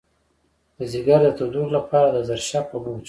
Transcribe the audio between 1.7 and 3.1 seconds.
لپاره د زرشک اوبه وڅښئ